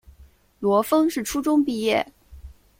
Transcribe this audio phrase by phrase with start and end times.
[0.59, 2.11] 罗烽是初中毕业。